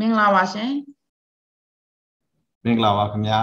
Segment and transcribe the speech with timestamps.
[0.00, 0.70] မင်္ဂလာပါရှင်
[2.64, 3.40] မင်္ဂလာပါခင်ဗျာ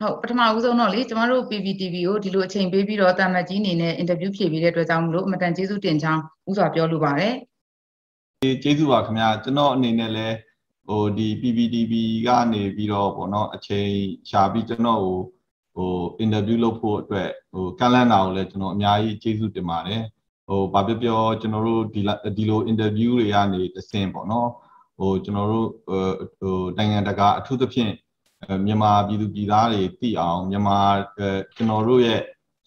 [0.00, 7.34] ဟုတ်ပထမဦးဆုံးတော့လေကျမတို့ PPTV ကိုဒီလိုအချိန်ပေးပြီးတော့တာမတ်ကြီးအနေနဲ့အင်တာဗျူးဖြေပေးတဲ့အတွက်ကြောင့်မလို့အမတန်ကျေးဇူးတင်ချောင်းဥစွာပြောလိုပါတယ်
[8.62, 10.36] ကျေးဇူးပါခင်ဗျာကျွန်တော်အနေနဲ့လည်း
[10.86, 11.92] ဟိုဒီ PPTV
[12.26, 13.90] ကနေပြီးတော့ပေါ့နော်အချိန်
[14.30, 15.18] ရှာပြီးကျွန်တော်ကို
[15.74, 20.02] ဟိုအင်တာဗျူးလုပ်ဖို့အတွက်ဟိုကန့်လန့်တာကိုလည်းကျွန်တော်အများကြီးကျေးဇူးတင်ပါတယ်
[20.46, 22.00] ဟိုဘာပြောပြောကျွန်တော်တို့ဒီ
[22.36, 24.50] ဒီလိုအင်တာဗျူးတွေကနေတဆင်ပေါ့နော်
[25.00, 25.68] ဟိုကျွန်တော်တို့
[26.38, 27.92] ဟိုနိုင်ငံတကာအထူးသဖြင့်
[28.66, 30.78] မြန်မာပြည်သူပြည်သားတွေသိအောင်မြန်မာ
[31.56, 32.20] ကျွန်တော်တို့ရဲ့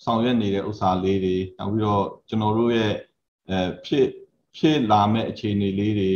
[0.04, 2.94] ဆောင်ရွက်နေတဲ့ဥစ္စာလေးတွေနောက်ပြီးတော့ကျွန်တော်တို့ရဲ့
[3.50, 4.08] အဲဖြစ်
[4.58, 6.12] ဖြစ်လာမဲ့အခြေအနေလေးတွေ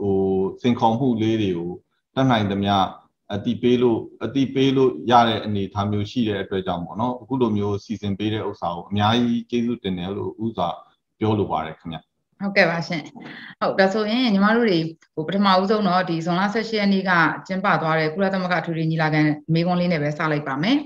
[0.00, 0.18] ဟို
[0.62, 1.72] စင်ခေါ်မှုလေးတွေကို
[2.14, 2.74] တတ်နိုင်သမျှ
[3.34, 10.68] အတိပေးလို့အတိပေးလို့ရတဲ့အနေအထားမျိုးရှိတဲ့အတွက်ကြောင့်ပေါ့နော်အခုလိုမျိုးစီစဉ်ပေးတဲ့ဥစ္စာကိုအများကြီးကျေးဇူးတင်တယ်လို့ဥစွာ
[11.18, 11.98] ပြောလိုပါတယ်ခင်ဗျ
[12.40, 13.02] ဟုတ်ကဲ့ပါရှင်
[13.60, 14.78] ဟုတ်ဒါဆိုရင်ညီမတို့တွေ
[15.14, 17.12] ဟိုပထမဦးဆုံးတော့ဒီဇွန်လ18ရက်နေ့က
[17.46, 19.22] ကျင်းပသွားတဲ့ကုလသမဂ္ဂထူရီညီလာခံ
[19.54, 20.78] မေးခွန်းလေးနဲ့ပဲစလိုက်ပါမယ်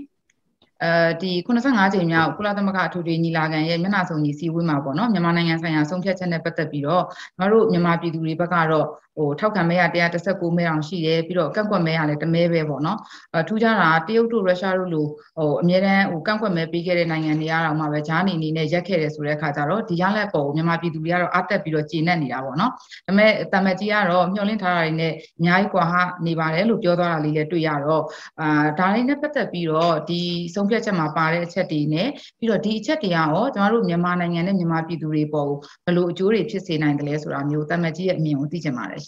[0.85, 7.05] အဲဒီ85ကြိမ်မြောက်ကုလသမဂ္ဂအထူးညီလာခံရဲ့မျက်နှာစုံညီစီဝေးမှာပေါ့နော်မြန်မာနိုင်ငံဆိုင်ရာဆုံးဖြတ်ချက်နဲ့ပတ်သက်ပြီးတော့
[7.39, 8.87] ကျမတို့မြန်မာပြည်သူတွေဘက်ကတော့
[9.19, 9.83] ဟိုထောက်ခံမဲရ
[10.19, 12.99] 119မဲအောင်ရှိတယ်ပြီးတော့ကန့်ကွက်မဲရလည်းတမဲပဲပေါ့နော်
[13.37, 15.07] အထူးခြားတာတရုတ်တို့ရုရှားတို့လို
[15.39, 25.95] ဟိုအများတန်းဟိုကန့်ကွက်မဲပေးခဲ့တဲ့နိုင်ငံတွေကတော့မှပဲဂျာနီနေနဲ့ရက်ခဲ့တယ်ဆိုတဲ့အခါကျတော့ဒီရလက်ပေါ်မြန်မာပြည်သူတွေကတော့အတက်ပြီးတော့ကျေနပ်နေတာပေါ့နော်ဒါပေမဲ့တမတ်ကြီးကတော့မျှော်လင့်ထားတာတွေနဲ့အများကြီးကွာဟ
[26.27, 28.05] နေပါတယ်လို့ပြောသွားတာလေးလည်းတွေ့ရတော့
[28.41, 30.21] အာဒါလေးနဲ့ပတ်သက်ပြီးတော့ဒီ
[30.55, 35.51] ဆုံးဖြတ်ချက်မှာပါတဲ့အချက်တွေနဲ့ပြီးတော့ဒီအချက်တွေကရောကျမတို့မြန်မာနိုင်ငံနဲ့မြန်မာပြည်သူတွေပေါ်
[35.85, 39.08] ဘယ်လိုအကျိုးတွေဖြစ်စေနိုင်တယ်လဲဆိုတာမျိုးတမတ်ကြီးရဲ့အမြင်ကိုသိချင်ပါတယ်ရ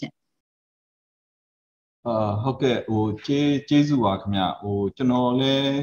[2.07, 5.73] အာဟုတ်ကဲ့ဟိုကျေးကျေးဇူးပါခင်ဗျဟိုကျွန်တော်လည်း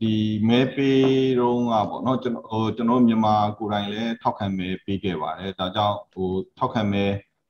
[0.00, 0.14] ဒီ
[0.48, 7.04] မဲပေးတော့ကပေါ့နော်ကျွန်တော်ဟိုကျွန်တော်မြန်မာကိုယ်တိုင်လည်းထောက်ခံမဲပေးခဲ့ပါတယ်ဒါကြောင့်ဟိုထောက်ခံမဲ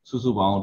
[0.09, 0.57] စုစုပေါင်း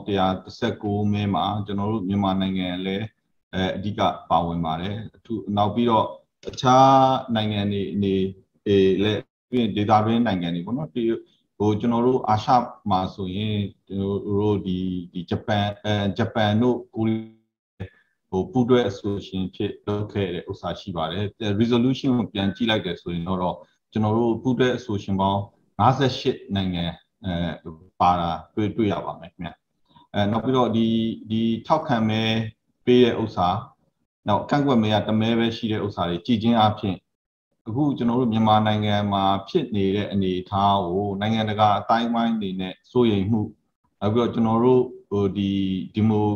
[0.52, 3.06] 139မဲမှာကျွန်တော်တို့မြန်မာနိုင်ငံလည်း
[3.54, 6.08] အဲအဓိကပါဝင်ပါတယ်အထူးနောက်ပြီးတော့
[6.50, 6.92] အခြား
[7.36, 8.16] နိုင်ငံတွေအနေ
[8.68, 11.04] အဲလည်းပြီးဒေတာတွင်းနိုင်ငံတွေပေါ့နော်ဒီ
[11.58, 12.52] ဟိုကျွန်တော်တို့အာရှ
[12.90, 13.58] မှာဆိုရင်
[13.88, 14.78] ကျွန်တော်တို့ဒီ
[15.14, 17.37] ဒီဂျပန်အဲဂျပန်တို့ကိုရီ
[18.30, 21.26] ဟိုပူးတွဲ association ဖြစ်လုပ်ခဲ့တဲ့ဥစ္စာရှိပါတယ်
[21.62, 23.58] resolution ကိုပြန်ကြည့်လိုက်တယ်ဆိုရင်တော့
[23.92, 25.42] ကျွန်တော်တို့ပူးတွဲ association ပေါင်း
[25.80, 26.86] 58နိုင်ငံ
[27.26, 27.70] အဲ
[28.02, 29.52] ပါတာတွေ့တွေ့ရပါမယ်ခင်ဗျ
[30.14, 30.88] အဲနောက်ပြီးတော့ဒီ
[31.30, 32.22] ဒီထောက်ခံမဲ
[32.86, 33.48] ပေးတဲ့ဥစ္စာ
[34.28, 36.96] နောက်ကန့်ကွက်မဲကတမဲပဲရှိတဲ့ဥစ္စာတွေကြည်ချင်းအဖြစ်
[37.68, 43.42] အခုကျွန်တော်တို့မြန်မာနိုင်ငံမှာဖြစ်နေတဲ့အနေအထားကိုနိုင်ငံတကာအတိုင်းအဝိုင်းနေနဲ့စိုးရိမ်မှု
[44.02, 45.52] နောက်ပြီးတော့ကျွန်တော်တို့ဟိုဒီ
[45.96, 46.28] ဒီမို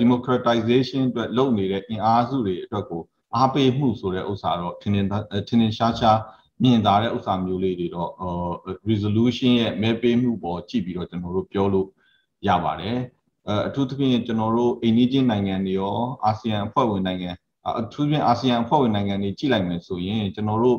[0.00, 3.02] democratization အတွက်လုပ်နေတဲ့အင်အားစုတွေအတွက်ကို
[3.36, 5.06] အားပေးမှုဆိုတဲ့ဥစ္စာတော့ထင်ထင်
[5.48, 6.18] ထင်ထင်ရှားရှား
[6.62, 8.10] မြင်သာတဲ့ဥစ္စာမျိုးလေးတွေတော့
[8.90, 11.88] resolution ရဲ့မဲပေးမှုပေါ်ကြည့်ပြီးတော့ကျွန်တော်တို့ပြောလို့
[12.48, 12.98] ရပါတယ်
[13.68, 17.30] အထူးသဖြင့်ကျွန်တော်တို့အိန္ဒိချင်းနိုင်ငံတွေရောအာဆီယံအဖွဲ့ဝင်နိုင်ငံ
[17.80, 20.78] အထူးဖြင့်အာဆီယံအဖွဲ့ဝင်နိုင်ငံတွေကြည့်လိုက်မယ်ဆိုရင်ကျွန်တော်တို့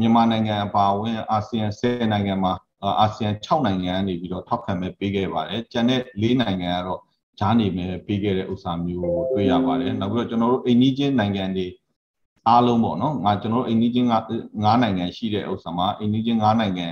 [0.00, 2.52] မြန်မာနိုင်ငံအပါအဝင်အာဆီယံ10နိုင်ငံမှာ
[3.00, 7.00] အာဆီယံ6နိုင်ငံကနေပြီးတော့ထောက်ခံမဲ့ပေးခဲ့ပါတယ်။ကျန်တဲ့၄နိုင်ငံကတော့
[7.38, 11.66] ဂျားနေမဲ့ပေးခဲ့တဲ့ဥစ္စာမျိုးကိုတွေ့ရပါတယ်နောက်ပြီးတော့ကျွန်တော်တို့အိန္ဒိချင်းနိုင်ငံတွေ
[12.48, 14.14] အားလုံးပေါ့နော်ငါကျွန်တော်တို့အိန္ဒိချင်းက
[14.52, 16.86] 9နိုင်ငံရှိတဲ့ဥစ္စာမှာအိန္ဒိချင်း9နိုင်ငံ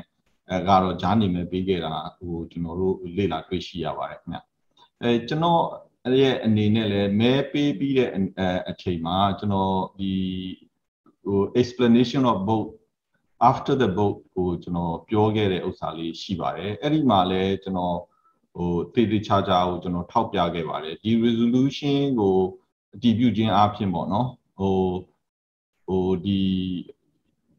[0.51, 4.39] အဲကတော့ဂျားနေမဲ့ပေးခဲ့တာဟိုကျွန်တော်တို့လေ့လာတွေ့ရှိရပါတယ်ခင်ဗျ
[5.03, 5.63] အဲကျွန်တော်
[6.21, 8.11] ရဲ့အနေနဲ့လည်းမဲပေးပြီးတဲ့
[8.69, 10.13] အချိန်မှာကျွန်တော်ဒီ
[11.25, 12.71] ဟို explanation of vote
[13.51, 17.99] after the vote ကိုကျွန်တော်ပြောခဲ့တဲ့ဥစ္စာလေးရှိပါတယ်အဲ့ဒီမှာလည်းကျွန်တော်
[18.55, 22.37] ဟိုတေးသေးချာချာကိုကျွန်တော်ထောက်ပြခဲ့ပါတယ်ဒီ resolution ကို
[22.95, 24.29] အတည်ပြုခြင်းအပြင်ပေါ့နော်
[24.59, 24.77] ဟို
[25.87, 26.41] ဟိုဒီ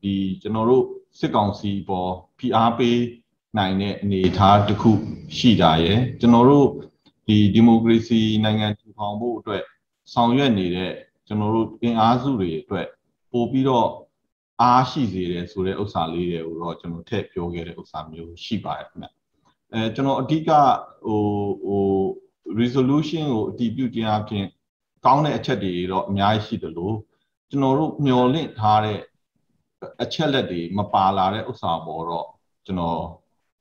[0.01, 0.85] ဒီကျွန်တော်တို့
[1.19, 2.99] စစ်ကောင်စီပေါ်ဖိအားပေး
[3.57, 4.91] နိုင်တဲ့အနေအထားတစ်ခု
[5.37, 6.67] ရှိတာရယ်ကျွန်တော်တို့
[7.27, 9.63] ဒီဒီမိုကရေစီနိုင်ငံထူထောင်ဖို့အတွက်
[10.13, 10.91] ဆောင်ရွက်နေတဲ့
[11.27, 12.87] ကျွန်တော်တို့အင်အားစုတွေအတွက်
[13.31, 13.87] ပို့ပြီးတော့
[14.61, 19.20] အားရှိစေတယ်ဆိုတဲ့ဥစ္စာလေးတွေကိုတော့ကျွန်တော်ထည့်ပြောခဲ့တဲ့ဥစ္စာမျိုးရှိပါတယ်ခင်ဗျ
[19.73, 20.49] အဲကျွန်တော်အဓိက
[21.05, 21.21] ဟို
[21.65, 21.85] ဟို
[22.61, 24.45] resolution ကိုအတည်ပြုခြင်းအပြင်
[25.05, 26.95] ကောင်းတဲ့အချက်တွေတော့အများကြီးရှိတယ်လို့
[27.49, 28.99] ကျွန်တော်တို့မျှော်လင့်ထားတဲ့
[30.03, 32.27] အချက်လက်တွေမပါလာတဲ့ဥစ္စာပေါ်တော့
[32.65, 33.01] ကျွန်တော်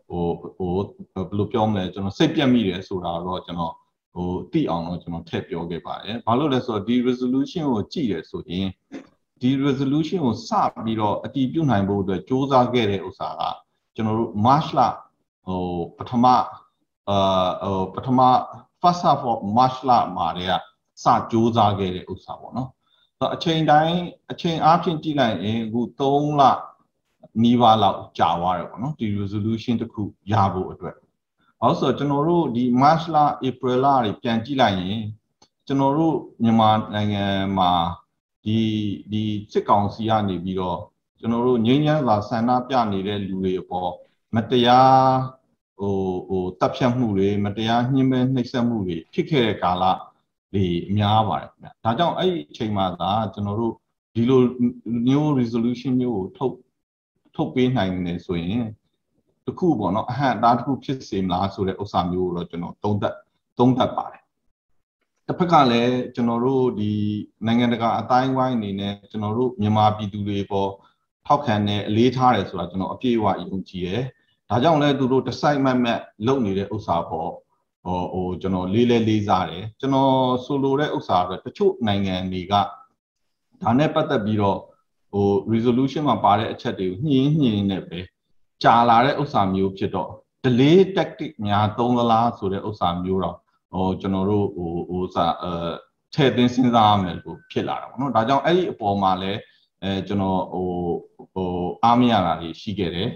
[0.09, 0.27] ဟို
[0.59, 0.73] ဟို
[1.15, 3.75] ဘယ်လိုပြောမလဲကျွန်တော်စိတ်ပြတ်မိတယ်ဆိုတာတော့ကျွန်တော်
[4.15, 8.69] ဟိုသိအောင်တော့ကျွန်တော်ထည့်ပြောခဲ့ပါတယ်။ဘာလို့လဲဆိုတော့ဒီ resolution ကိုကြည့်ရဆိုရင်
[9.41, 10.51] ဒီ resolution ကိုစ
[10.85, 13.43] ပြီးတော့အတည်ပြုနိုင်ဖို့အတွက်စ조사ခဲ့တဲ့ဥစ္စာက
[13.95, 14.81] ကျွန်တော်တို့ March လ
[15.47, 15.63] ဟို
[15.99, 16.25] ပထမ
[17.09, 18.21] အာဟိုပထမ
[18.81, 20.53] first half of March လမှာတည်းက
[21.05, 22.69] စစူးစမ်းခဲ့တဲ့ဥစ္စာပေါ့နော်။
[23.35, 23.97] အချိန်တိုင်း
[24.33, 26.43] အချိန်အားဖြင့်ကြည့်လိုက်ရင်အခု3လ
[27.43, 30.03] နီးပါးလောက်ကြာသွားတယ်ပေါ့နော်ဒီ resolution တစ်ခု
[30.33, 30.97] ရဖို့အတွက်
[31.61, 33.17] အောက်ဆိုကျွန်တော်တို့ဒီ March လ
[33.49, 35.01] April လတွေပြန်ကြည့်လိုက်ရင်
[35.67, 37.25] ကျွန်တော်တို့မြန်မာနိုင်ငံ
[37.59, 37.71] မှာ
[38.45, 38.59] ဒီ
[39.13, 39.23] ဒီ
[39.53, 40.79] စစ်ကောင်စီကနေပြီးတော့
[41.19, 43.91] ကျွန်တော်တို့ငြိမ်းချမ်းစွာဆန္ဒပြနေတဲ့လူတွေအပေါ်
[44.37, 45.01] မတရား
[45.79, 45.97] ဟို
[46.29, 49.85] ဟိုတပ်ဖြတ်မှုတွေမတရားညှဉ်းပန်းနှိပ်စက်မှုတွေဖြစ်ခဲ့တဲ့ကာလ
[50.55, 50.67] တွေ
[50.97, 53.75] များပါတယ်ခင်ဗျ။ဒါကြောင့်အဲ့ဒီအချိန်မှာသာကျွန်တော်တို့
[54.15, 54.41] ဒီလို
[55.09, 56.55] new resolution မျိုးကိုထုတ်
[57.35, 58.65] ထုတ်ပေးနိုင်နေဆိုရင်
[59.47, 63.15] တခုပေါ့နော်အဟန့်အတားတစ်ခုဖြစ်စေမလားဆိုတဲ့ဥစ္စာမျိုးကိုတော့ကျွန်တော်သုံးသပ်
[63.59, 64.23] သုံးသပ်ပါတယ်
[65.27, 66.91] တစ်ဖက်ကလည်းကျွန်တော်တို့ဒီ
[67.47, 70.71] နိုင်ငံတကာအတိုင်းဝိုင်းအနေနဲ့ကျွန်တော်တို့မြန်မာပြည်သူတွေပေါ်
[71.27, 74.03] ထောက်ခံတဲ့အလေးထားတယ်ဆိုတာကျွန်တော်အပြည့်အဝယုံကြည်တယ်
[74.51, 77.31] ဒါကြောင့်လည်းသူတို့တစိုက်မတ်မတ်လုပ်နေတဲ့ဥစ္စာပေါ်
[77.85, 80.15] ဟိုဟိုကျွန်တော်လေးလေးလေးစားတယ်ကျွန်တော်
[80.45, 82.55] ဆိုလိုတဲ့ဥစ္စာတော့တချို့နိုင်ငံတွေက
[83.63, 84.59] ဒါနဲ့ပတ်သက်ပြီးတော့
[85.13, 88.01] ဟို resolution မှာပါတဲ့အချက်တွေကိုညှင်းညင်းနဲ့ပဲ
[88.63, 90.11] ကြာလာတဲ့ဥစ္စာမျိုးဖြစ်တော့
[90.45, 93.37] delay tactic များသုံးသလားဆိုတဲ့ဥစ္စာမျိုးတော့
[93.73, 95.53] ဟိုကျွန်တော်တို့ဟိုဟိုစာအဲ
[96.15, 99.41] ထည့်သွင်းစဉ်းစားရမယ်လို့ဖြစ်လာတာပေါ့နော်ဒါကြောင့်အဲ့ဒီအပေါ်မှာလည်း
[99.83, 100.69] အဲကျွန်တော်ဟို
[101.35, 101.51] ဟို
[101.85, 103.11] အားမရတာတွေရှိခဲ့တယ်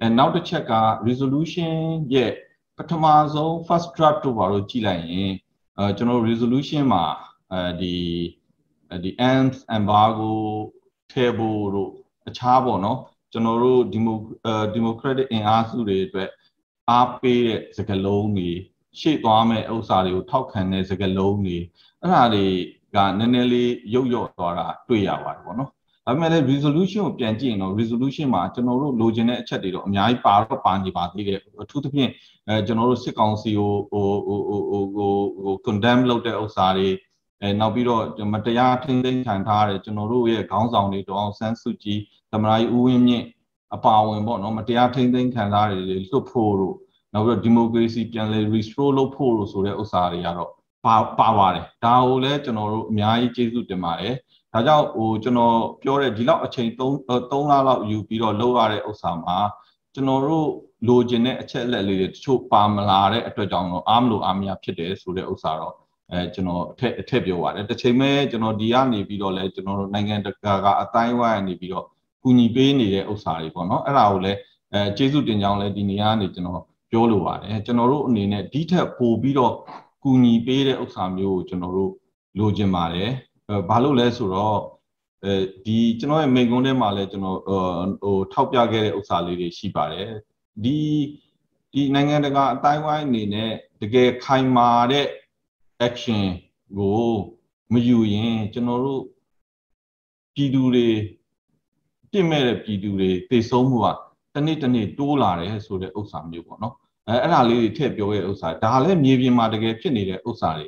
[0.00, 0.74] အဲနောက်တစ်ချက်က
[1.08, 1.74] resolution
[2.14, 2.32] ရဲ့
[2.76, 3.04] ပထမ
[3.34, 5.30] ဆုံး first draft တို့ဘာလို့ကြည့်လိုက်ရင်
[5.78, 7.04] အဲကျွန်တော် resolution မှာ
[7.52, 7.96] အဲဒီ
[9.04, 10.32] ဒီ ants embargo
[11.12, 11.90] ထဲဖို့တို့
[12.28, 12.98] အခြားပေါ့နော်
[13.32, 14.16] ကျွန်တော်တို့ဒီမို
[14.74, 16.30] ဒီမိုကရက်တစ်အင်အားစုတွေအတွက်
[16.90, 18.50] အားပေးတဲ့စကားလုံးတွေ
[19.00, 21.58] ရှေ့သွားမဲ့ဥစ္စာတွေကိုထောက်ခံတဲ့စကားလုံးတွေ
[22.00, 22.46] အဲ့ဒါတွေ
[22.96, 25.70] ကနည်းနည်းလေးရုပ်ရော့သွားတာတွေ့ရပါတယ်ပေါ့နော်
[26.06, 32.10] ဒါပေမဲ့လည်း resolution ကိုပြန်ကြည့်ရင်တော့ resolution မှာကျွန်တော်တို့လိုချင်တဲ့အချက်တွေတော့အများကြီးပါတော့ပါနေပါသေးတယ်အထူးသဖြင့်
[32.48, 35.12] အဲကျွန်တော်တို့စစ်ကောင်စီကိုဟိုဟိုဟိုဟို
[35.42, 36.88] ဟို condemn လုပ်တဲ့ဥစ္စာတွေ
[37.40, 38.02] အဲနောက်ပြီးတော့
[38.34, 41.98] မတရားထိန်းသိမ်းခံထားတဲ့ကျွန်တော်တို့ရဲ့ခေါင်းဆောင်တွေတောင်ဆန်းစုကြည်
[42.32, 43.24] သမရာကြီးဦးဝင်းမြင့်
[43.74, 46.76] အပါဝင်ပေါ့နော်မတရားထိန်းသိမ်းခံထားတဲ့လွတ်ဖို့တို့
[47.12, 50.50] နောက်ပြီးတော့ဒီမိုကရေစီပြန်လည် restore လုပ်ဖို့လို့ဆိုတဲ့ဥစ္စာတွေကတော့
[50.84, 54.14] ပါပါပါတယ်ဒါကိုလည်းကျွန်တော်တို့အများကြီးကျေးဇူးတင်ပါတယ်
[54.54, 56.92] ဒါကြောင့်ဟိုကျွန်တော်ပြောတဲ့ဒီလောက်အချိန်3
[57.30, 59.36] 3လလောက်ယူပြီးတော့လုပ်ရတဲ့ဥစ္စာမှာ
[59.94, 60.48] ကျွန်တော်တို့
[60.88, 65.74] လိုချင်တဲ့အချက်အလက်လေးတွေတချို့ပါမလာတဲ့အတွက်ကြောင့်တော့အားမလို့အားမရဖြစ်တယ်ဆိုတဲ့ဥစ္စာတော့
[66.10, 71.86] အဲကျွန်တော်အထက်အထက်ပြောပါတယ်တစ်ချိန်မဲ့ကျွန်တော်ဒီကနေပြီးတော့လဲကျွန်တော်တို့နိုင်ငံတကာကအတိုင်းဝိုင်းနေပြီးတော့
[72.22, 74.38] ကူညီပေးနေတဲ့ဥစ္စာတွေပေါ့နော်အဲ့ဒါကိုလည်း
[74.72, 79.52] အဲကျေးဇူးတင်ကြောင်းလဲဒီနေရာကနေကျွန်တော်ပြောလိုပါတယ်ကျွန်တော်တို့အနေနဲ့ဒီထက်ပိုပြီးတော့
[80.04, 81.92] ကူညီပေးတဲ့ဥစ္စာမျိုးကိုကျွန်တော်တို့
[82.38, 83.10] လိုချင်ပါတယ်
[83.68, 84.58] ဘာလို့လဲဆိုတော့
[85.24, 85.34] အဲ
[85.66, 87.38] ဒီကျွန်တော်ရဲ့မိန်ကုန်းထဲမှာလည်းကျွန်တော်
[88.02, 90.08] ဟိုထောက်ပြခဲ့တဲ့ဥစ္စာလေးတွေရှိပါတယ်
[90.64, 90.78] ဒီ
[91.72, 93.52] ဒီနိုင်ငံတကာအတိုင်းဝိုင်းအနေနဲ့
[93.82, 95.06] တကယ်ခိုင်မာတဲ့
[95.86, 96.22] action
[96.78, 97.08] ကို
[97.72, 99.02] မယူရင်ကျွန်တော်တို့
[100.34, 100.88] ပြည်သူတွေ
[102.12, 103.86] ပြစ်မဲ့တဲ့ပြည်သူတွေသိဆုံးမှုက
[104.34, 106.74] တနေ့တနေ့တိုးလာတယ်ဆိုတဲ့ဥစ္စာမျိုးပေါ့နော်
[107.08, 110.66] အဲအဲ့ဒါလေးတွေထည့်ပြောရဲ့ဥစ္စာဒါလည်းမြေပြင်မှာတကယ်ဖြစ်နေတဲ့ဥစ္စာတွေ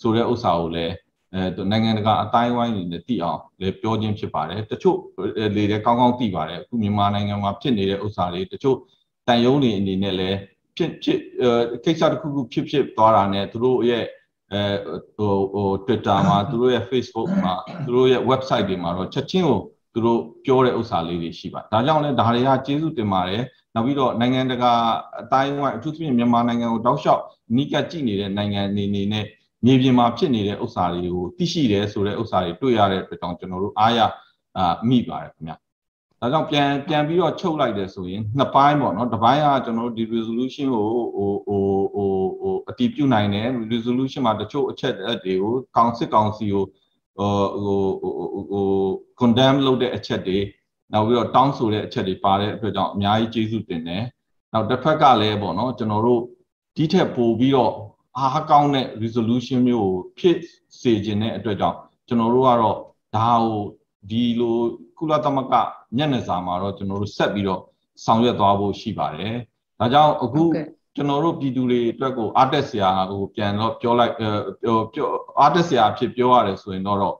[0.00, 0.94] ဆိုတဲ့ဥစ္စာကိုလည်း
[1.34, 4.98] အဲနိုင်ငံတကာအတိုင်းဝိုင်းတွေနဲ့သိအောင်လည်းပြောခြင်းဖြစ်ပါတယ်တချို့
[5.56, 8.76] လေလည်းကောင်းကောင်းသိပါတယ်အခုမြန်မာနိုင်ငံမှာဖြစ်နေတဲ့ဥစ္စာတွေတချို့
[9.26, 10.38] တန်ယုံတွေအနေနဲ့လည်း
[10.76, 11.20] ဖြစ်ဖြစ်
[11.84, 14.04] ကိစ္စတစ်ခုခုဖြစ်ဖြစ်သွားတာနဲ့သူတို့ရဲ့
[14.52, 14.62] အဲ
[15.16, 17.54] ဟိုဟို Twitter မှာသူတို့ရဲ့ Facebook မှာ
[17.84, 19.60] သူတို့ရဲ့ website တွေမှာတော့ချက်ချင်းကို
[19.94, 23.42] သူတို့ပြောတဲ့ဥစ္စာလေးတွေရှိပါဒါကြောင့်လည်းဒါတွေကကျေးဇူးတင်ပါတယ်
[23.74, 24.72] နောက်ပြီးတော့နိုင်ငံတကာ
[25.20, 27.22] အတိုင်းအဝိုင်းအထူးသဖြင့်မြန်မာနိုင်ငံကိုတောက်လျှောက်
[27.56, 29.24] နီးကပ်ကြည့်နေတဲ့နိုင်ငံအနေနဲ့
[29.64, 34.00] မြေပြင်မှာဖြစ်နေတဲ့ဥစ္စာတွေကိုသိရှိတယ်ဆိုတဲ့ဥစ္စာတွေတွေ့ရတဲ့အတွက်ကြောင့်ကျွန်တော်တို့အားရ
[34.56, 35.52] အာမိပါတယ်ခင်ဗျ
[36.20, 40.86] ဒါကြောင့်ပြန်ပြန်ပြီးတော့ချုပ်လိုက်တယ်ဆိုရင်နှစ်ပိုင်းပေါ့နော်တစ်ပိုင်းကကျွန်တော်တို့ဒီ resolution ကို
[41.16, 41.62] ဟိုဟို
[41.94, 42.10] ဟို
[42.40, 46.64] ဟိုအတည်ပြုနိုင်တယ် resolution မှာတချို့အချက်တွေကိုကောင်စစ်ကောင်စီကို
[47.18, 47.80] ဟိုဟို
[48.50, 48.66] ဟို
[49.20, 50.38] condemn လုပ်တဲ့အချက်တွေ
[50.92, 54.04] နောက်ပြီးတော့တောင်းဆိုတဲ့အချက်တွေပါတဲ့အတွက်ကြောင့်အများကြီးကျေးဇူးတင်တယ်
[54.52, 56.22] နောက်တစ်ဖက်ကလည်းပေါ့နော်ကျွန်တော်တို့
[56.76, 57.72] ဒီထက်ပိုပြီးတော့
[58.16, 60.36] အားကောင်းတဲ့ resolution မျိုးကိုဖြစ်
[60.80, 62.76] စေခြင်းတဲ့အတွက်ကြောင့်ကျွန်တော်တို့ကတော့
[63.16, 63.60] ဒါကို
[64.10, 64.58] ဒီလို
[64.98, 65.54] ကုလသမဂ္ဂ
[65.98, 67.62] ညနေစာမှာတော့ကျွန်တော်တို့ဆက်ပြီးတော့
[68.04, 69.34] ဆောင်ရွက်သွားဖို့ရှိပါတယ်။
[69.80, 70.42] ဒါကြောင့်အခု
[70.96, 75.08] ကျွန်တော်တို့ပြည်သူတွေအတွက်ကိုအားတက်စရာဟိုပြန်တော့ပြောလိုက်ပြောပြော
[75.40, 77.14] အားတက်စရာအဖြစ်ပြောရတယ်ဆိုရင်တော့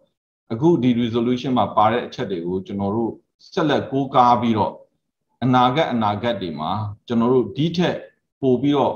[0.53, 3.13] အခုဒီ resolution မှာပါတဲ့အချက်တွေကိုကျွန်တော်တို့
[3.53, 4.73] ဆက်လက်ကိုးကားပြီးတော့
[5.45, 6.71] အနာဂတ်အနာဂတ်တွေမှာ
[7.07, 7.97] ကျွန်တော်တို့ဒီထက်
[8.41, 8.95] ပိုပြီးတော့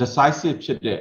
[0.00, 1.00] decisive ဖြစ်တဲ့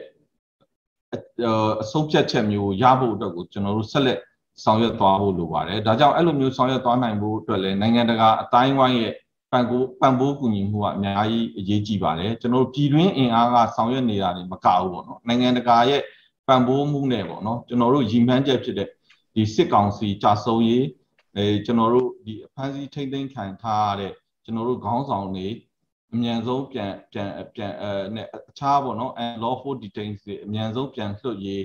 [1.81, 4.19] အဆုံးဖြတ်ချက်မျိုးရဖို့အတွက်ကိုကျွန်တော်တို့ဆက်လက်
[4.63, 9.13] ဆောင်ရွက်သွားဖို့လိုပါတယ်ဒါကြောင့်အဲ့လိုမျိုးဆောင်ရွက်သွားနိုင်ဖို့အတွက်လည်းနိုင်ငံတကာအတိုင်းဝိုင်းရဲ့
[9.51, 16.01] ပံ့ပိုးပံ့ပိုးကူညီမှုကအများကြီးအရေးကြီးပါတယ်ကျွန်တော်တို့ပြည်တွင်းအင်အားကဆောင်ရွက်နေတာတွေမကဘူးပေါ့နော်နိုင်ငံတကာရဲ့
[16.47, 18.87] ပံ့ပိုးမှုနဲ့ပေါ့နော်ကျွန်တော်တို့ရည်မှန်းချက်ဖြစ်တဲ့
[19.35, 20.85] ဒီစစ်ကောင်စီကြာဆုံးရေး
[21.35, 24.11] အဲကျွန်တော်တို့ဒီအဖမ်းဆီးထိမ့်သိမ်းခံထားရတဲ့
[24.43, 25.47] ကျွန်တော်တို့ခေါင်းဆောင်တွေ
[26.13, 31.63] အမြန်ဆုံးပြန်ပြန်ပြန်အဲနဲ့အခြားပေါ့နော် unlawful detains တွေအမြန်ဆုံးပြန်လွှတ်ရေး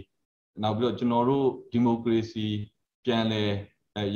[0.63, 2.47] နောက်ပြီးတော့ကျွန်တော်တို့ဒီမိုကရေစီ
[3.05, 3.43] ပြန်လဲ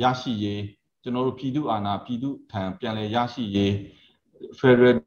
[0.03, 0.63] ရရှိရေး
[1.03, 3.73] ကျွန်တော်တို့ပြည်သူအာဏာပြည်သူထံပြန်လဲရရှိရေး
[4.59, 4.97] Federal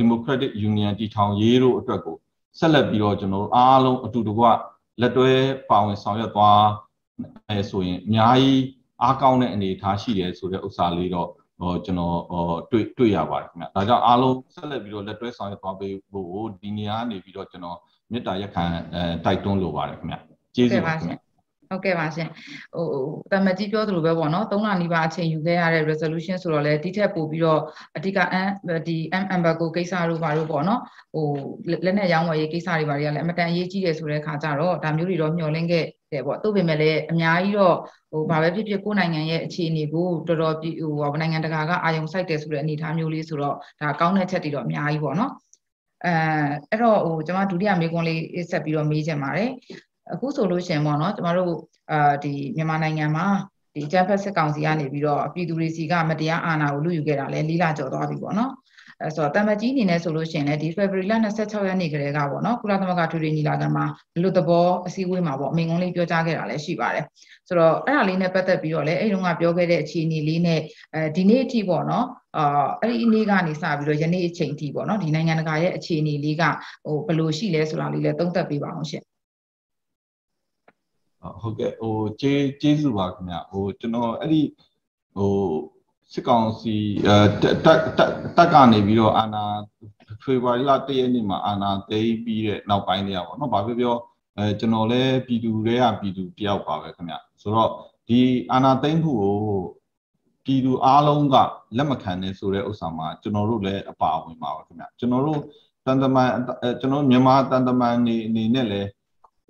[0.00, 2.16] Democratic Union တည်ထောင်ရေးတို့အတွက်ကို
[2.58, 4.44] ဆက်လက်ပြီးတော့ကျွန်တော်တို့အားလုံးအတူတကွ
[5.00, 5.32] လက်တွဲ
[5.70, 6.64] ပါဝင်ဆောင်ရွက်သွား
[7.48, 8.62] အဲဆိုရင်အများကြီး
[9.02, 11.30] အားကောင်းတဲ့အနေအထားရှိတယ်ဆိုတဲ့ဥစ္စာလေးတော့
[11.60, 17.78] ဟောကျွန်တော်ဟောတွေ့တွေ့ရပါတယ်ခင်ဗျဒါကြောင့်အားလုံးဆက်လက်ပြီးတော့လက်တွဲဆောင်ရွက်သွားပေးဖို့ဒီနေရာနေပြီးတော့ကျွန်တော်
[18.12, 20.16] မေတ္တာရက်ခံအဲတိုက်တွန်းလိုပါတယ်ခင်ဗျ
[20.54, 21.16] ကျေးဇူးပါခင်ဗျ
[21.68, 22.28] ဟုတ်ကဲ့ပါရှင်
[22.74, 22.86] ဟို
[23.32, 27.60] တမကြီးပြောသလိုပဲပေါ့နော်၃လနီးပါးအချိန်ယူခဲ့ရတဲ့ resolution ဆိုတော့လေဒီထက်ပိုပြီးတော့
[27.96, 28.18] အဓိက
[28.88, 30.80] ဒီ M embargo ကိစ္စတို့ဘာလို့ပေါ့နော်
[31.14, 31.26] ဟို
[31.84, 37.76] လက်နဲ့ရောင်းဝယ်ရေးကိစ္စတွေဘာတွေကလည်းအမတန်အရေးကြီးတယ်ဆိုတဲ့ခါကျတော့ဒါမျိုးတွေတော့မျှော်လင့်ခဲ့တယ်ပေါ့သို့ပေမဲ့လည်းအများကြီးတော့
[38.12, 45.32] ဟိုဘာပဲဖြစ်ဖြစ်ကိုယ်နိုင်ငံရဲ့အခြေအနေကိုတော်တော်ဟိုနိုင်ငံတကာကအာရုံစိုက်တယ်ဆိုတဲ့အနေအထားမျိုးလေးဆိုတော့ဒါကောင်းတဲ့ချက်တွေတော့အများကြီးပေါ့နော်
[46.06, 46.14] အဲ
[46.70, 49.50] အဲ့တော့ဟိုကျွန်မဒုတိယမေးခွန်းလေးဆက်ပြီးတော့မေးချင်ပါတယ်
[50.12, 51.52] အခုဆိုလို့ရှင်ပေါ့နော်ကျမတို့
[51.90, 53.26] အာဒီမြန်မာနိုင်ငံမှာ
[53.74, 58.52] ဒီဂျမ်ဖက်စစ်ကောင်စီကနေပြီးတော့ပြည်သူတွေစီကမတရားအာဏာကိုလူယူခဲ့တာလဲလေးလာကြော်သွားပြီပေါ့နော်
[59.02, 63.84] အဲဆိုတော့တမကြီးအနေနဲ့ဆိုလို့ရှိရင်လည်းဒီ February လ26ရက်နေ့ကလေးကပေါ့နော်ကုလသမဂ္ဂထွေထွေညီလာခံမှာ
[64.14, 67.04] ဘလို့သဘောအစည်းအဝေးမှာပေါ့အမိန့်ကုန်းလေးပြောကြားခဲ့တာလည်းရှိပါတယ်
[67.48, 70.60] ဆိုတော့အဲ့ဒါလေးနဲ့ပတ်သက်ပြီးတော့လည်းအဲ့တုန်းကပြောခဲ့တဲ့အခြေအနေလေးနဲ့
[70.94, 72.06] အဲဒီနေ့အထိပေါ့နော်
[72.36, 76.42] အာအဲ့ဒီနေ့ကနေစပြီးတော့ယနေ့အချိန်အထိပေါ့နော်ဒီနိုင်ငံတကာရဲ့အခြေအနေလေးက
[76.84, 79.04] ဟိုဘယ်လိုရှိလဲဆိုတာလေးလည်းသုံးသပ်ပေးပါအောင်ရှင့်
[81.40, 84.42] ဟုတ်ကဲ့ဟိုကျေးကျေးဇူးပါခင်ဗျဟိုကျွန်တော်အဲ့ဒီ
[85.16, 85.32] ဟို
[86.12, 86.76] စစ်ကောင်စီ
[87.06, 87.80] အဲတက်တက်
[88.36, 89.44] တက်ကနေပြီးတော့အာနာ
[90.22, 93.96] ဖေဖော်ဝါရီလ၁ရက်နေ့မှာအာနာသိမ်းပြီးတဲ့နောက်ပိုင်းတွေကပေါ့နော်ဘာပြောပြော
[94.38, 97.70] အဲကျွန်တော်လည်းပြည်သူတွေကပြည်သူတယောက်ပါပဲခင်ဗျဆိုတော့
[98.08, 98.20] ဒီ
[98.52, 99.34] အာနာသိမ်းမှုကို
[100.44, 101.36] ပြည်သူအားလုံးက
[101.76, 105.40] လက်မခံနဲ့ဆိုတဲ့ဥစ္စာမှာကျွန်တော်တို့လည်းအပါဝင်ပါပါခင်ဗျကျွန်တော်တို့
[105.86, 106.30] တန်တမန်
[106.80, 108.88] ကျွန်တော်မြန်မာတန်တမန်နေအနေနဲ့လည်း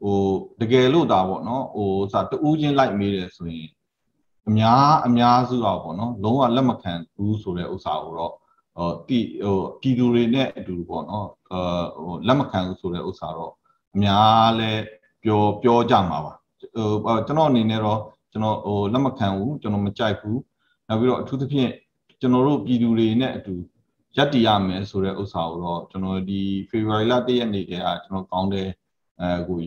[0.02, 0.18] ဟို
[0.60, 3.68] တကယ်လို့ဒါပေါ့နော်ဟိုစာတူးချင်းလိုက်မေးတယ်ဆိုရင်
[4.48, 8.32] အများအများစုတော့ပေါ့နော်လုံးဝလက်မခံဘူးဆိုတဲ့ဥစ္စာကိုတော့
[8.76, 11.60] ဟိုတိဟိုပြည်သူတွေနဲ့အတူပေါ့နော်အဲ
[12.04, 13.52] ဟိုလက်မခံဘူးဆိုတဲ့ဥစ္စာတော့
[13.94, 14.72] အများလဲ
[15.22, 16.32] ပြောပြောကြမှာပါ
[17.06, 18.00] ဟိုကျွန်တော်အနေနဲ့တော့
[18.32, 20.40] ကျွန်တော်ဟိုလက်မခံဘူးကျွန်တော်မကြိုက်ဘူး
[20.88, 21.70] နောက်ပြီးတော့အထူးသဖြင့်
[22.20, 23.54] ကျွန်တော်တို့ပြည်သူတွေနဲ့အတူ
[24.16, 28.68] ရပ်တည်ရမယ်ဆိုတဲ့ဥစ္စာကိုတော့ကျွန်တော်ဒီ February လ1ရက်နေ့တည်းကကျွန်တော်ကောင်းတယ်
[29.20, 29.58] အဲကို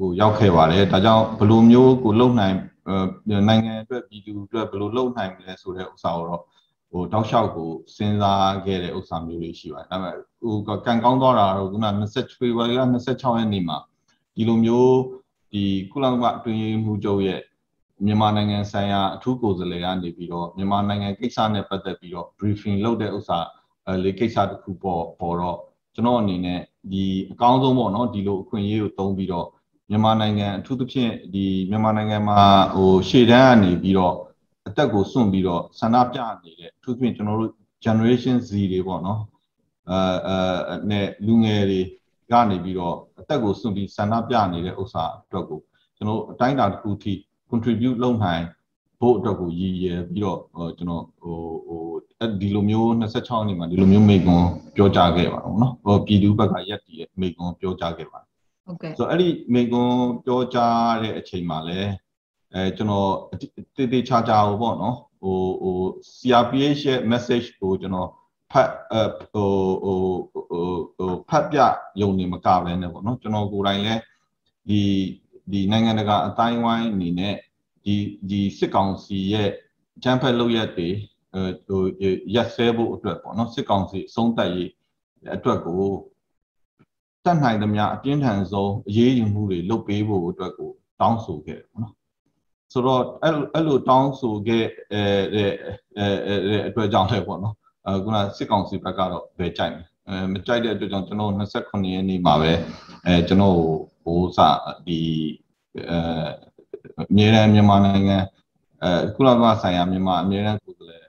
[0.00, 2.56] ကိုရောက်ခဲ့ပါတယ်ဒါကြောင့်ဘယ်လိုမျိုးကိုလုံနိုင်
[3.48, 6.42] နိုင်ငံအတွက်ပြည်သူအတွက်ဘယ်လိုလုံနိုင်မလဲဆိုတဲ့ဥစ္စာကိုတော့
[6.90, 13.78] ဟိုတောက်လျှောက်ကိုစဉ်းစားခဲ့တဲ့ဥစ္စာမျိုးလေးရှိပါတယ်ဒါပေမဲ့ဟိုကံကောင်းသွားတာတော့ခုန20ဖေဖော်ဝါရီလ26ရက်နေ့မှာ
[14.36, 14.96] ဒီလိုမျိုး
[15.52, 17.40] ဒီကုလသမဂ္ဂအတွင်းရေးမှူးချုပ်ရဲ့
[18.04, 23.38] မြန်မာနိုင်ငံဆိုင်ရာအထူးကိုယ်စားလှယ်ကနေပြီးတော့မြန်မာနိုင်ငံကိစ္စနဲ့ပတ်သက်ပြီးတော့ briefing လုပ်တဲ့ဥစ္စာ
[23.86, 25.58] အဲလေကိစ္စတစ်ခုပေါ်ပေါ်တော့
[25.94, 26.60] ကျွန်တော်အနေနဲ့
[26.92, 29.48] ဒီအကောင်းဆုံးပေါ့နော်ဒီလိုအခွင့်အရေးကိုသုံးပြီးတော့
[29.90, 32.40] မြန်မာနိုင်ငံအထူးသဖြင့်ဒီမြန်မာနိုင်ငံမှာ
[32.74, 34.14] ဟိုရှေ့တန်းကနေပြီးတော့
[34.68, 37.52] အသက်ကိုစွန့်ပြီးတော့ဆန္ဒပြနေတဲ့အထူးသဖြင့်ကျွန်တော်တို့
[37.84, 39.20] generation Z တွေပေါ့နော်
[39.90, 39.98] အဲ
[40.68, 41.80] အဲနဲ့လူငယ်တွေ
[42.32, 45.60] ကနေပြီးတော့အသက်ကိုစွန့်ပြီးဆန္ဒပြနေတဲ့ဥစ္စာအတွက်ကို
[45.96, 47.14] ကျွန်တော်အတိုင်းအတာတစ်ခုထိ
[47.50, 48.44] contribute လုပ်နိုင်
[49.05, 50.39] ဖို့အတွက်ကိုရည်ရည်ပြီးတော့
[50.77, 51.81] ကျွန်တော်ဟိုဟို
[52.41, 54.43] ဒီလိုမျိုး26နှစ်မှာဒီလိုမျိုးမိကွန်
[54.75, 58.19] ပြောကြားခဲ့ပါတော့เนาะဟိုပြည်သူဘက်ကရက်တည်ရဲ့မိကွန်ပြောကြားခဲ့ပါ
[58.65, 59.93] ဟုတ်ကဲ့ဆိုတော့အဲ့ဒီမိကွန်
[60.25, 61.79] ပြောကြားတဲ့အချိန်မှာလဲ
[62.53, 63.11] အဲကျွန်တော်
[63.75, 65.77] တေးသေးချာချာဟိုပေါ့နော်ဟိုဟို
[66.17, 68.09] CRPH ရဲ့ message ကိုကျွန်တော်
[68.51, 68.95] ဖတ်အ
[69.31, 69.51] ဟို
[69.83, 69.99] ဟို
[70.97, 71.59] ဟိုဖတ်ပြ
[72.01, 73.95] ယုံနေမကပဲနဲ့ပေါ့နော်ကျွန်တော်ကိုယ်တိုင်လဲ
[74.69, 74.81] ဒီ
[75.51, 77.35] ဒီနိုင်ငံတကာအတိုင်းဝိုင်းအနေနဲ့
[77.86, 77.96] ဒီ
[78.30, 79.50] ဒီစစ်ကောင်စီရဲ့
[80.02, 80.88] ဂျမ်ဖက်လုပ်ရက်တွေ
[81.68, 81.82] ဟို
[82.34, 84.70] ရက်ဆဲဖို့အတွက်ပေါ့နော်စစ်ကောင်စီအဆုံးသက်ရေး
[85.36, 85.82] အတွက်ကို
[87.24, 91.94] တတ်နိုင်သမျှအပြင်းထန်ဆုံးအရေးယူမှုတွေလုပ်ပေးဖို့အတွက်ကိုတောင်းဆိုခဲ့တယ်ပေါ့နော်
[92.72, 95.02] ဆိုတော့အဲ့အဲ့လိုတောင်းဆိုခဲ့အဲ
[95.34, 97.54] အဲအတွက်ကြောင့်လည်းပေါ့နော်
[97.86, 102.52] အခုနစစ်ကောင်စီဘက်ကတော့ပဲကြိုက်တယ်အဲမကြိုက်တဲ့အတွက်ကြောင့်ကျွန်တော်28ရက်နေ့မှာပဲ
[103.06, 103.58] အဲကျွန်တော်
[104.02, 104.38] ဟိုစ
[104.86, 105.00] ဒီ
[105.90, 106.55] အဲ
[107.00, 108.18] အမြဲတမ်းမြန်မာနိုင်ငံ
[108.82, 111.04] အဲကုလသမဂ္ဂဆိုင်ရာမြန်မာအမြဲတမ်းကိုယ်စားလှယ်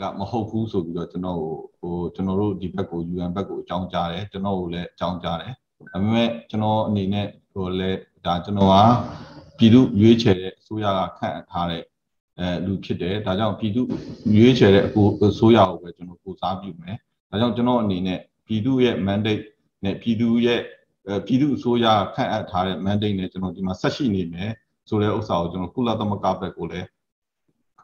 [0.00, 1.40] ကမဟုတ်ဘူးဆိုပြီးတော့ကျွန်တော်
[1.80, 5.52] ဟိုကျွန်တော်တို့ဒီဘက်ကို UN ဘက်ကိုအကြောင်းကြားတယ်ကျွန်တော်ကိုလည်းအကြောင်းကြားတယ်
[5.92, 7.90] ဒါပေမဲ့ကျွန်တော်အနေနဲ့ဟိုလဲ
[8.26, 8.76] ဒါကျွန်တော်က
[9.58, 11.82] ပြည်သူရွေးချယ်တဲ့အစိုးရကခန့်ထားတဲ့
[12.38, 13.82] အဲလူဖြစ်တယ်ဒါကြောင့်ပြည်သူ
[14.36, 14.90] ရွေးချယ်တဲ့အ
[15.38, 16.96] စိုးရကိုပဲကျွန်တော်ကိုစားပြုမယ်
[17.30, 19.44] ဒါကြောင့်ကျွန်တော်အနေနဲ့ပြည်သူရဲ့ mandate
[19.84, 20.60] နဲ့ပြည်သူရဲ့
[21.26, 24.50] ပြည်သူအစိုးရခန့်အပ်ထားတဲ့ mandate နဲ့ကျွန်တော်ဒီမှာဆက်ရှိနေမယ်
[24.88, 26.86] ဆိုတဲ့ဥစ္စာကိုကျွန်တော်ကုလသမဂ္ဂဘက်ကိုလည်း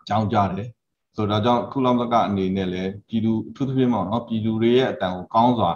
[0.00, 0.68] အကြောင်းကြားတယ်
[1.16, 5.70] ဆိုတော့ဒါကြောင့်ကုလသမဂ္ဂအနေနဲ့လည်းပြည်သူအထူးသဖြင့်ပေါ့နော်ပြည်သူတွေရဲ့အတန်ကိုကောင်းစွာ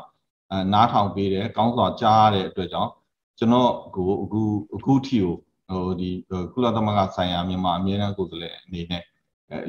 [0.51, 2.91] အဲနားထောင်ပေးတယ်ကောင်းစွာကြားရတဲ့အတွက်ကြောင့်
[3.39, 4.43] ကျွန်တော်ကိုအခု
[4.77, 5.35] အခုထီကို
[5.71, 6.11] ဟိုဒီ
[6.53, 9.03] ကုလသမဂ္ဂဆိုင်ရာမြန်မာအမြဲတမ်းကိုယ်စားလှယ်အနေနဲ့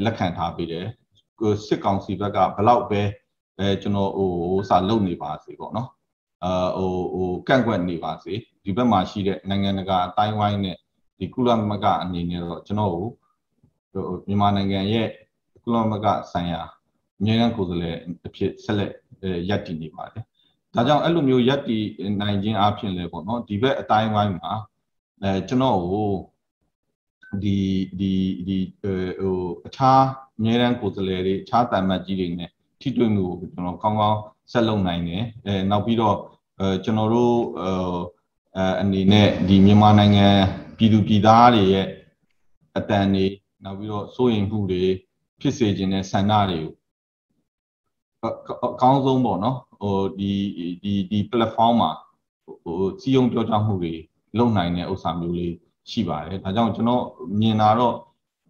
[0.03, 0.85] လက်ခံထားပေးတယ်
[1.67, 3.01] စစ်ကောင်စီဘက်ကဘလောက်ပဲ
[3.59, 5.89] အဲကျွန်တော်ဟိုဟိုစာလုပ်နေပါစေပေါ့နော်
[6.43, 10.77] အာဟိုဟိုကန့်ကွက်နေပါစေဒီဘက်မှာရှိတဲ့နိုင်ငံတကာအတိုင်းဝိုင်းနဲ့
[11.19, 13.07] ဒီကုလသမဂ္ဂအနေနဲ့တော့ကျွန်တော်ကို
[14.27, 15.07] မြန်မာနိုင်ငံရဲ့
[15.63, 16.61] ကုလသမဂ္ဂဆိုင်ရာ
[17.19, 17.97] အမြဲတမ်းကိုယ်စားလှယ်
[18.27, 18.93] အဖြစ်ဆက်လက်
[19.49, 20.23] ရပ်တည်နေပါတယ်
[20.73, 21.85] ဒါကြောင့်အဲ့လိုမျိုးရပ်တည်
[22.21, 24.51] နိုင်ခြင်းအပြင်လည်းပေါ့နော်ဒီဘက်အတိုင်းဝိုင်းမှာ
[25.23, 26.11] အဲကျွန်တော်ကို
[27.43, 27.57] ဒီ
[27.99, 28.11] ဒီ
[28.47, 30.01] ဒီဟိုအခြား
[30.37, 34.19] အမြဲတမ်းကိုယ်စားလှယ်တွေအခြားတန်မတ်ကြီးတွေနဲ့ထိတွေ့မှုကိုကျွန်တော်ကောင်းကောင်း
[34.51, 36.17] ဆက်လုပ်နိုင်တယ်အဲနောက်ပြီးတော့
[36.59, 40.27] အဲကျွန်တော်တို့အဲအနေနဲ့ဒီမြန်မာနိုင်ငံ
[40.79, 41.87] ပြည်သူပြည်သားတွေရဲ့
[42.77, 43.25] အတန်တွေ
[43.63, 44.83] နောက်ပြီးတော့စိုးရိမ်မှုတွေ
[45.39, 46.59] ဖြစ်စေခြင်းတဲ့ဆန္ဒတွေ
[48.21, 48.31] ကို
[48.73, 50.31] အကောင်းဆုံးပေါ့နော်ဟိုဒီ
[50.83, 51.91] ဒီဒီ platform မှာ
[52.63, 53.93] ဟိုစီယုံပြောကြားမှုတွေ
[54.37, 55.53] လုပ်နိုင်တဲ့ဥစ္စာမျိုးလေး
[55.89, 57.03] ရှိပါတယ်ဒါကြောင့်ကျွန်တော်
[57.39, 57.95] မြင်တာတော့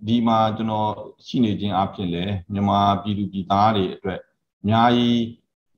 [0.07, 0.89] ဒီမှာကျွန်တော်
[1.27, 4.19] ရှိနေခြင်းအပြင်လည်းမြန်မာပြည်သူပြည်သားတွေအတွက်
[4.61, 5.19] အများကြီး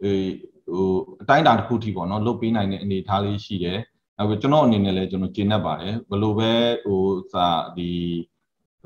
[0.01, 0.89] ဟို
[1.21, 3.79] အတိုင်းအတာတစ်ခုထိပေါ့နော်လုပ်ပေးနိုင်တဲ့အနေအထားလေးရှိတယ်
[4.21, 6.51] နောက်ပြီးကျွန်တော်အနေနဲ့လည်းကျွန်တော်ကျေနပ်ပါတယ်ဘယ်လိုပဲ
[6.83, 7.47] ဟိုစာ
[7.77, 7.91] ဒီ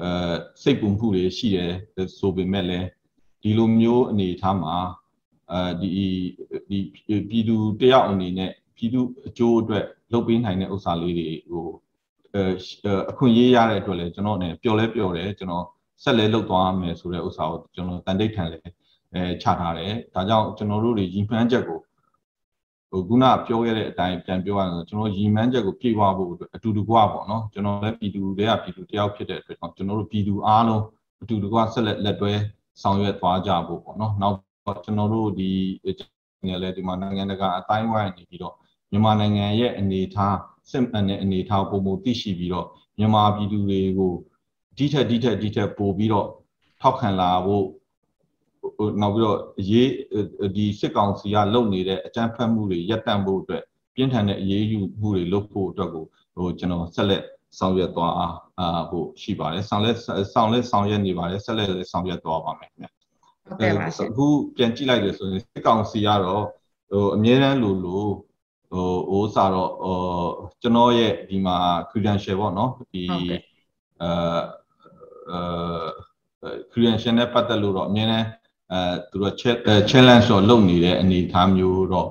[0.01, 1.71] အဲစိတ်ပူမှုတွေရှိတယ်
[2.19, 2.87] ဆိုပေမဲ့လည်း
[3.41, 4.75] ဒီလိုမျိုးအနေအထားမှာ
[5.51, 5.89] အဲဒီ
[6.69, 6.79] ဒီ
[7.29, 11.67] ပြည်သူတယောက်အနေနဲ့ပြည်သူအကျိုးအတွက်လုပ်ပေးနိုင်တဲ့ဥစ္စာလေးတွေဟို
[13.09, 15.65] အခွင့်အရေးရတဲ့အတွက်လည်းကျွန်တော်အနေနဲ့ပျော်လဲပျော်တယ်ကျွန်တော်
[16.03, 18.59] ဆက်လဲလုပ်သွားမယ်ဆိုတဲ့ဥစ္စာကိုကျွန်တော်တန်တိတ်ထန်လဲ
[19.13, 21.79] အဲချထားတယ်ဒါကြောင့်ကျွန်တော်တို့တွေရည်မှန်းချက်ကို
[22.95, 30.83] ဟိုခုနပြောခဲ့တဲ့အတိုင်းပြန်ပြောရရင်ကျွန်တော်ရည်မှန်းချက်ကိုပြည့်ဝဖို့အတူတကွပေါ့နော်ကျွန်တော်လည်းပြည်သူတွေကပြည်သူတယောက်ဖြစ်တဲ့အတွက်ကျွန်တော်တို့ပြည်သူအားလုံး
[31.21, 32.33] အတူတကွဆက်လက်လက်တွဲ
[32.81, 34.37] ဆောင်ရွက်သွားကြဖို့ပေါ့နော်နောက်
[34.83, 35.49] ကျွန်တော်တို့ဒီ
[36.47, 38.55] ငယ်လဲဒီမှာနိုင်ငံတကာအတိုင်းဝိုင်းနေပြီးတော့
[38.91, 40.37] မြန်မာနိုင်ငံရဲ့အနေအထား
[40.71, 42.67] စစ်မှန်တဲ့အနေအထားပုံပုံသိရှိပြီးတော့
[42.97, 44.13] မြန်မာပြည်သူတွေကို
[44.77, 46.27] ဒီထက်ဒီထက်ဒီထက်ပိုပြီးတော့
[46.81, 47.65] ထောက်ခံလာဖို့
[49.01, 49.89] နောက်ပြီးတော့အရေး
[50.55, 53.63] ဒီစစ်ကောင်စီကလုပ်နေတဲ့အကြမ်းဖက်မှုတွေရပ်တန့်ဖို့အတွက်
[53.95, 57.23] ပြင်းထန်တဲ့အရေးယူမှုတွေလုပ်ဖို့အတွက်ကိုဟိုကျွန်တော်ဆက်လက်
[57.59, 59.95] ဆောင်ရွက်သွားအားအာဖို့ရှိပါတယ်ဆောင်လက်
[60.33, 62.87] ဆောင်လက်ဆောင်ရွက်နေပါတယ်ဆက်လက်လည်းဆောင်ရွက်သွားပါမယ်ခင်ဗျ
[63.45, 66.43] ဟုတ်ကဲ့ပါရှင်အခုပြန်ကြည့်လိုက်တယ်ဆိုရင်စစ်ကောင်စီကတော့
[66.91, 68.03] ဟိုအမြဲတမ်းလိုလို
[68.71, 69.97] ဟိုဟိုစာတော့ဟို
[70.61, 71.57] ကျွန်တော်ရဲ့ဒီမှာ
[71.89, 73.03] credential ပေါ့နော်ဒီ
[74.01, 74.11] အဲ
[75.31, 78.27] အဲ credential နဲ့ပတ်သက်လို့တော့အမြဲတမ်း
[78.71, 78.79] အဲ
[79.11, 79.33] သူတို့
[79.89, 82.09] challenge တော့လုပ်နေတဲ့အနေအထားမျိုးတော့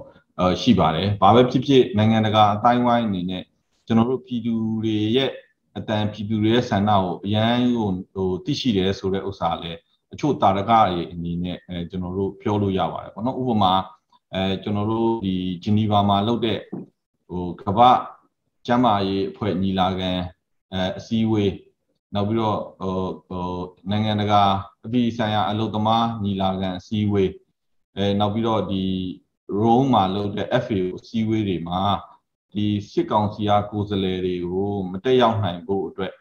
[0.62, 3.42] ရှိပါတယ်။ဘာပဲဖြစ်ဖြစ်နိုင်ငံတကာအတိုင်းဝိုင်းအနေနဲ့
[3.86, 5.30] ကျွန်တော်တို့ပြည်သူတွေရဲ့
[5.76, 9.78] အတန်ပြည်သူတွေရဲ့ဆန္ဒကိုအရန်ဟိုဟိုသိရှိတယ်ဆိုတဲ့ဥစ္စာလည်း
[10.12, 13.72] အချို့တာရကတွေအနေနဲ့အဲကျွန်တော်တို့ပြောလို့ရပါတယ်ပေါ့နော်ဥပမာ
[14.34, 16.58] အဲကျွန်တော်တို့ဒီဂျနီဗာမှာလုပ်တဲ့
[17.28, 17.90] ဟိုကမ္ဘာ
[18.66, 20.10] ကျမ်းမာရေးအဖွဲ့ညီလာခံ
[20.72, 21.52] အဲအစည်းအဝေး
[22.14, 22.96] နောက်ပြီးတော့ဟို
[23.28, 23.46] ဟို
[23.90, 24.42] နိုင်ငံတကာ
[24.86, 27.32] အပြည်ဆိုင်ရာအလုပ်သမားညီလာခံအစည်းအဝေး
[27.96, 28.84] အဲနောက်ပြီးတော့ဒီ
[29.62, 31.80] Rome မှာလုပ်တဲ့ FAO အစည်းအဝေးတွေမှာ
[32.52, 36.12] ဒီစစ်ကောင်စီအားကိုယ်စားလှယ်တွေကိုမတက်ရောက်နိုင်ဖို့အတွက်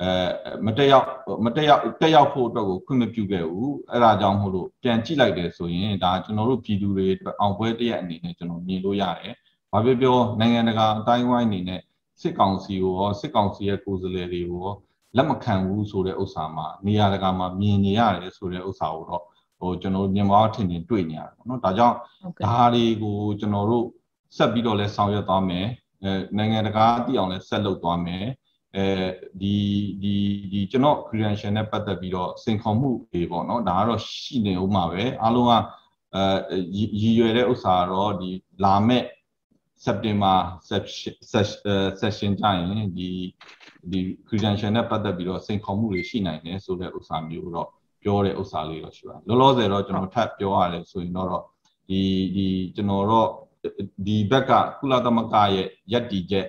[0.00, 1.06] အဲမတက်ရောက်
[1.44, 9.34] မတက်ရောက်တက်ရောက်ဖို့အတွက်ကိုခွင့်မပြုခဲ့ဘူးအဲ့ဒါကြောင့်မို့လို့ပြန်ကြည့်လိုက်တယ်ဆိုရင်ဒါကျွန်တော်တို့ပြည်သူတွေအတွက်အောင်ပွဲတရက်အနေနဲ့ကျွန်တော်မြင်လို့ရတယ်
[9.72, 11.80] ဘာပြောပြောနိုင်ငံတကာအတိုင်းဝိုင်းအနေနဲ့
[12.20, 14.74] စစ်ကောင်စီကိုရောစစ်ကောင်စီရဲ့ကိုယ်စားလှယ်တွေကိုရော
[15.16, 19.24] လက်မခံဘူးဆိုတဲ့ဥစ္စာမှာနေရာတကာမှာမြင်နေရတယ်ဆိုတဲ့ဥစ္စာကိုတော့
[19.58, 21.96] ဟိုကျွန်တော်တို့မြန်မာထင်ထင်တွေ့နေရတယ်ပေါ့နော်ဒါကြောင့်
[22.44, 23.86] ဒါတွေကိုကျွန်တော်တို့
[24.36, 25.66] ဆက်ပြီးတော့လဲဆောင်ရွက်သွားမယ်
[26.04, 28.24] အဲနိုင်ငံတကာတည်အောင်လဲဆက်လုပ်သွားမယ်
[28.76, 28.84] အဲ
[29.40, 29.54] ဒီ
[30.02, 30.14] ဒီ
[30.52, 35.52] ဒီကျွန်တော် credential နဲ့ပတ်သက်ပြီးတော့စင်ခေါ်မှုတွေပေါ့နော်ဒါကတော့ရှိနေဦးမှာပဲအားလုံးက
[36.14, 36.56] အဲ
[37.00, 38.30] ရည်ရွယ်တဲ့ဥစ္စာတော့ဒီ
[38.64, 39.04] လာမဲ့
[39.84, 40.36] September
[42.00, 43.10] session ကြရင်ဒီ
[43.90, 47.68] ဒီ credential နဲ့ပတ်သက်ပြီးတော့စိန်ခေါ်မှုတွေရှိနိုင်တယ်ဆိုတဲ့ဥစ္စာမျိုးတော့
[48.02, 51.28] ပြောတဲ့ဥစ္စာလေးတော့ရှိပါတယ်လောလောဆယ်တော့ကျွန်တော်ထပ်ပြောရတယ်ဆိုရင်တော့
[51.88, 52.00] ဒီ
[52.36, 53.28] ဒီကျွန်တော်တော့
[54.06, 56.46] ဒီဘက်ကကုလသမဂ္ဂရဲ့ယက်တီချက်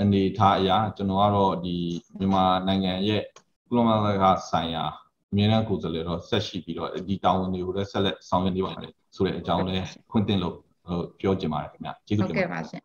[0.00, 1.76] အနေထားအရာကျွန်တော်ကတော့ဒီ
[2.18, 3.22] မြန်မာနိုင်ငံရဲ့
[3.68, 4.84] ကုလသမဂ္ဂဆိုင်ရာ
[5.30, 10.56] အမြဲတမ်းကိုယ်စားလှယ်တော့ဆက်ရှိပြီးတော့ဒီတာဝန်တွေကိုလည်းဆက်လက်ဆောင်ရွက်နေပါတယ်ဆိုတဲ့အကြောင်းလေးခွင့်တင်လို့
[11.20, 12.82] ပြောချင်ပါတယ်ခင်ဗျာကျေးဇူးတင်ပါတယ်ဟုတ်ကဲ့ပါရှင်